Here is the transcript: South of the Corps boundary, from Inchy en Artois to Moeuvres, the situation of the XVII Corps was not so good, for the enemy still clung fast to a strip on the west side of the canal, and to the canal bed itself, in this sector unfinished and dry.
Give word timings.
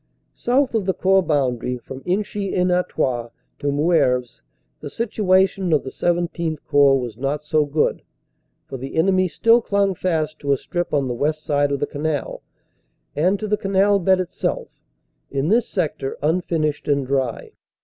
South 0.33 0.73
of 0.73 0.87
the 0.87 0.95
Corps 0.95 1.21
boundary, 1.21 1.77
from 1.77 2.01
Inchy 2.07 2.55
en 2.55 2.71
Artois 2.71 3.29
to 3.59 3.71
Moeuvres, 3.71 4.41
the 4.79 4.89
situation 4.89 5.71
of 5.71 5.83
the 5.83 5.91
XVII 5.91 6.57
Corps 6.67 6.99
was 6.99 7.17
not 7.17 7.43
so 7.43 7.65
good, 7.65 8.01
for 8.65 8.77
the 8.77 8.95
enemy 8.95 9.27
still 9.27 9.61
clung 9.61 9.93
fast 9.93 10.39
to 10.39 10.53
a 10.53 10.57
strip 10.57 10.91
on 10.91 11.07
the 11.07 11.13
west 11.13 11.43
side 11.43 11.71
of 11.71 11.79
the 11.79 11.85
canal, 11.85 12.41
and 13.15 13.37
to 13.39 13.47
the 13.47 13.57
canal 13.57 13.99
bed 13.99 14.19
itself, 14.19 14.69
in 15.29 15.49
this 15.49 15.69
sector 15.69 16.17
unfinished 16.23 16.87
and 16.87 17.05
dry. 17.05 17.51